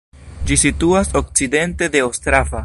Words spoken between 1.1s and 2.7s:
okcidente de Ostrava.